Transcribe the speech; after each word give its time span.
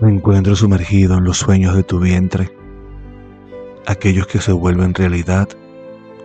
Me 0.00 0.08
encuentro 0.08 0.56
sumergido 0.56 1.18
en 1.18 1.24
los 1.24 1.36
sueños 1.36 1.76
de 1.76 1.82
tu 1.82 2.00
vientre, 2.00 2.50
aquellos 3.86 4.26
que 4.26 4.38
se 4.38 4.50
vuelven 4.50 4.94
realidad 4.94 5.46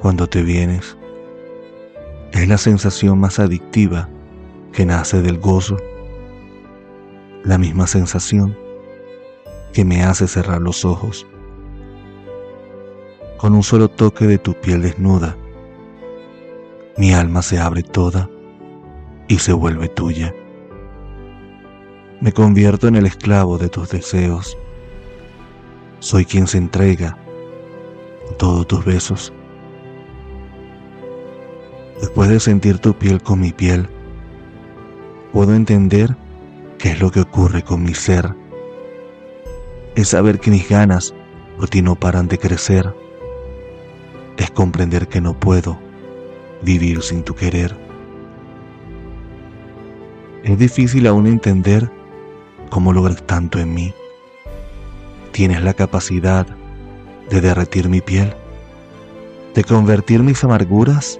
cuando 0.01 0.27
te 0.27 0.43
vienes. 0.43 0.97
Es 2.31 2.47
la 2.47 2.57
sensación 2.57 3.19
más 3.19 3.37
adictiva 3.37 4.07
que 4.71 4.85
nace 4.85 5.21
del 5.21 5.39
gozo, 5.39 5.75
la 7.43 7.57
misma 7.57 7.85
sensación 7.85 8.57
que 9.73 9.83
me 9.83 10.03
hace 10.03 10.29
cerrar 10.29 10.61
los 10.61 10.85
ojos. 10.85 11.27
Con 13.35 13.55
un 13.55 13.63
solo 13.63 13.89
toque 13.89 14.25
de 14.25 14.37
tu 14.37 14.53
piel 14.53 14.83
desnuda, 14.83 15.35
mi 16.95 17.11
alma 17.11 17.41
se 17.41 17.59
abre 17.59 17.83
toda 17.83 18.29
y 19.27 19.39
se 19.39 19.51
vuelve 19.51 19.89
tuya. 19.89 20.33
Me 22.21 22.31
convierto 22.31 22.87
en 22.87 22.95
el 22.95 23.05
esclavo 23.05 23.57
de 23.57 23.67
tus 23.67 23.89
deseos. 23.89 24.57
Soy 25.99 26.25
quien 26.25 26.47
se 26.47 26.57
entrega 26.57 27.17
a 28.31 28.33
todos 28.37 28.67
tus 28.67 28.85
besos. 28.85 29.33
Después 31.99 32.29
de 32.29 32.39
sentir 32.39 32.79
tu 32.79 32.93
piel 32.93 33.21
con 33.21 33.41
mi 33.41 33.51
piel, 33.51 33.89
puedo 35.33 35.53
entender 35.53 36.15
qué 36.77 36.91
es 36.91 37.01
lo 37.01 37.11
que 37.11 37.21
ocurre 37.21 37.63
con 37.63 37.83
mi 37.83 37.93
ser. 37.93 38.33
Es 39.95 40.09
saber 40.09 40.39
que 40.39 40.51
mis 40.51 40.67
ganas 40.69 41.13
por 41.57 41.69
ti 41.69 41.81
no 41.81 41.95
paran 41.95 42.27
de 42.27 42.37
crecer. 42.37 42.93
Es 44.37 44.51
comprender 44.51 45.07
que 45.07 45.21
no 45.21 45.37
puedo 45.37 45.77
vivir 46.61 47.01
sin 47.01 47.23
tu 47.23 47.35
querer. 47.35 47.75
Es 50.43 50.57
difícil 50.57 51.07
aún 51.07 51.27
entender 51.27 51.89
cómo 52.69 52.93
logras 52.93 53.25
tanto 53.25 53.59
en 53.59 53.73
mí. 53.73 53.93
Tienes 55.31 55.61
la 55.63 55.73
capacidad 55.73 56.47
de 57.29 57.41
derretir 57.41 57.89
mi 57.89 58.01
piel, 58.01 58.33
de 59.53 59.63
convertir 59.63 60.21
mis 60.21 60.43
amarguras 60.43 61.19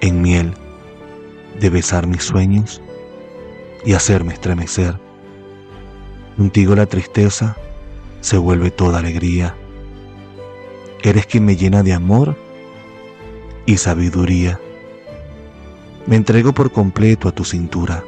en 0.00 0.22
miel, 0.22 0.54
de 1.60 1.70
besar 1.70 2.06
mis 2.06 2.22
sueños 2.22 2.80
y 3.84 3.92
hacerme 3.92 4.34
estremecer. 4.34 4.98
Contigo 6.36 6.74
la 6.74 6.86
tristeza 6.86 7.56
se 8.20 8.36
vuelve 8.36 8.70
toda 8.70 8.98
alegría. 8.98 9.54
Eres 11.02 11.26
quien 11.26 11.44
me 11.44 11.56
llena 11.56 11.82
de 11.82 11.92
amor 11.92 12.36
y 13.64 13.76
sabiduría. 13.76 14.60
Me 16.06 16.16
entrego 16.16 16.52
por 16.52 16.72
completo 16.72 17.28
a 17.28 17.32
tu 17.32 17.44
cintura. 17.44 18.04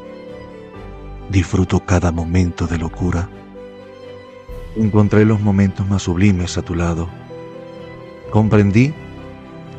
Disfruto 1.30 1.80
cada 1.80 2.10
momento 2.10 2.66
de 2.66 2.78
locura. 2.78 3.28
Encontré 4.76 5.24
los 5.24 5.40
momentos 5.40 5.86
más 5.86 6.02
sublimes 6.02 6.56
a 6.56 6.62
tu 6.62 6.74
lado. 6.74 7.08
Comprendí 8.30 8.94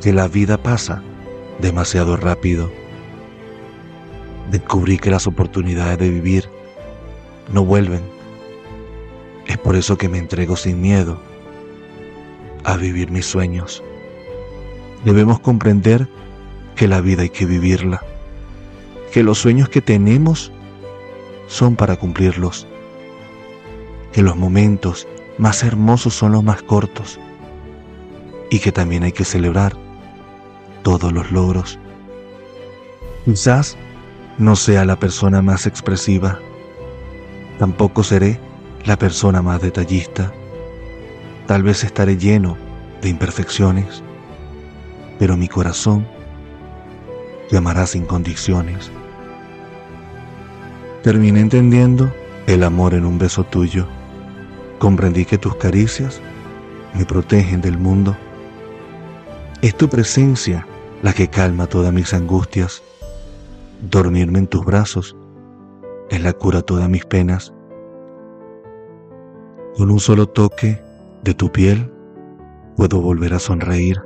que 0.02 0.14
la 0.14 0.28
vida 0.28 0.62
pasa 0.62 1.02
demasiado 1.60 2.18
rápido. 2.18 2.72
Descubrí 4.52 4.98
que 4.98 5.10
las 5.10 5.26
oportunidades 5.26 5.98
de 5.98 6.10
vivir 6.10 6.50
no 7.52 7.66
vuelven. 7.66 8.02
Es 9.48 9.58
por 9.58 9.76
eso 9.76 9.98
que 9.98 10.10
me 10.10 10.20
entrego 10.20 10.56
sin 10.56 10.80
miedo 10.82 11.20
a 12.64 12.78
vivir 12.78 13.10
mis 13.10 13.26
sueños. 13.26 13.84
Debemos 15.04 15.40
comprender 15.40 16.08
que 16.76 16.88
la 16.88 17.02
vida 17.02 17.24
hay 17.24 17.30
que 17.30 17.46
vivirla, 17.46 18.04
que 19.12 19.24
los 19.24 19.40
sueños 19.40 19.70
que 19.70 19.82
tenemos 19.82 20.52
son 21.50 21.76
para 21.76 21.98
cumplirlos, 21.98 22.68
que 24.14 24.22
los 24.22 24.38
momentos 24.38 25.08
más 25.38 25.64
hermosos 25.64 26.14
son 26.14 26.32
los 26.32 26.44
más 26.44 26.62
cortos 26.62 27.20
y 28.50 28.60
que 28.60 28.72
también 28.72 29.04
hay 29.04 29.12
que 29.12 29.26
celebrar 29.26 29.76
todos 30.84 31.12
los 31.12 31.32
logros. 31.32 31.80
Quizás 33.26 33.78
no 34.38 34.56
sea 34.56 34.86
la 34.86 34.98
persona 34.98 35.42
más 35.42 35.66
expresiva, 35.66 36.40
tampoco 37.58 38.04
seré 38.04 38.40
la 38.86 38.98
persona 38.98 39.42
más 39.42 39.62
detallista, 39.62 40.32
tal 41.48 41.64
vez 41.64 41.84
estaré 41.84 42.16
lleno 42.16 42.58
de 43.02 43.10
imperfecciones, 43.10 44.04
pero 45.18 45.36
mi 45.36 45.48
corazón 45.48 46.08
te 47.50 47.58
amará 47.58 47.88
sin 47.88 48.06
condiciones. 48.06 48.92
Terminé 51.04 51.40
entendiendo 51.40 52.12
el 52.46 52.62
amor 52.62 52.94
en 52.94 53.06
un 53.06 53.18
beso 53.18 53.46
tuyo. 53.46 53.88
Comprendí 54.80 55.24
que 55.24 55.38
tus 55.38 55.56
caricias 55.56 56.22
me 56.94 57.06
protegen 57.06 57.62
del 57.62 57.78
mundo. 57.78 58.18
Es 59.62 59.76
tu 59.76 59.88
presencia 59.88 60.68
la 61.02 61.14
que 61.14 61.30
calma 61.30 61.68
todas 61.68 61.94
mis 61.94 62.14
angustias. 62.14 62.84
Dormirme 63.82 64.40
en 64.40 64.48
tus 64.48 64.66
brazos 64.66 65.16
es 66.10 66.22
la 66.22 66.34
cura 66.34 66.62
todas 66.62 66.90
mis 66.90 67.06
penas. 67.06 67.54
Con 69.78 69.90
un 69.90 70.02
solo 70.02 70.28
toque 70.28 70.82
de 71.24 71.34
tu 71.34 71.50
piel 71.50 71.90
puedo 72.76 73.00
volver 73.00 73.34
a 73.34 73.40
sonreír. 73.40 74.02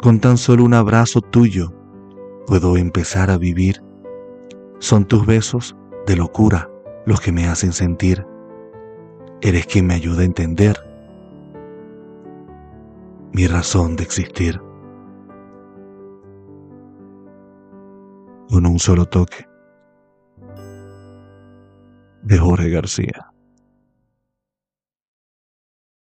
Con 0.00 0.20
tan 0.20 0.38
solo 0.38 0.64
un 0.64 0.72
abrazo 0.72 1.20
tuyo 1.20 1.74
puedo 2.46 2.78
empezar 2.78 3.30
a 3.30 3.36
vivir. 3.36 3.82
Son 4.78 5.04
tus 5.04 5.26
besos 5.26 5.76
de 6.08 6.16
locura 6.16 6.70
los 7.04 7.20
que 7.20 7.32
me 7.32 7.46
hacen 7.46 7.72
sentir. 7.72 8.26
Eres 9.42 9.66
quien 9.66 9.86
me 9.86 9.94
ayuda 9.94 10.22
a 10.22 10.24
entender 10.24 10.76
mi 13.32 13.46
razón 13.46 13.94
de 13.94 14.04
existir. 14.04 14.58
Con 18.48 18.66
un 18.66 18.78
solo 18.78 19.04
toque 19.04 19.46
de 22.22 22.38
Jorge 22.38 22.70
García. 22.70 23.30